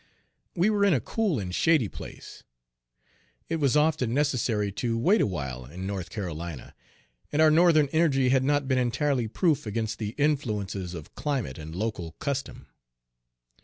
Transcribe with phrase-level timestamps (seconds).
[0.55, 2.41] We were in a cool and shady place.
[3.49, 6.73] It was often necessary to wait awhile in North Carolina;
[7.31, 11.75] and our Northern energy had not been entirely proof against the influences of climate and
[11.75, 12.65] local custom.